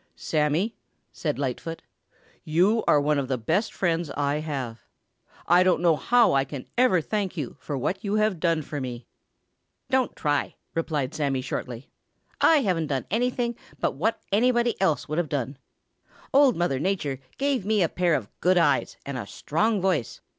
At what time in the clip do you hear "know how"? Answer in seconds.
5.79-6.33